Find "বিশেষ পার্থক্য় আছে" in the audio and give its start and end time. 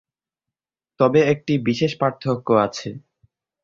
1.67-2.89